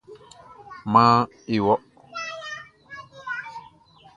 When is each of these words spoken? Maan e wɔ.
Maan 0.91 1.21
e 1.53 1.55
wɔ. 1.65 1.73